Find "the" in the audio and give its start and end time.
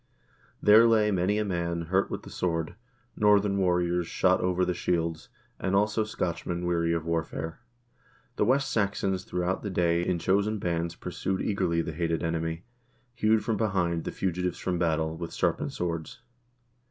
2.23-2.31, 4.65-4.73, 8.37-8.45, 9.61-9.69, 11.83-11.93, 14.05-14.11